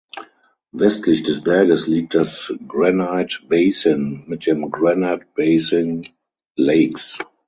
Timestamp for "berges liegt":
1.43-2.15